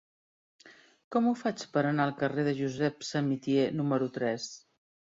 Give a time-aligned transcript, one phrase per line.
[1.15, 4.53] Com ho faig per anar al carrer de Josep Samitier número tres?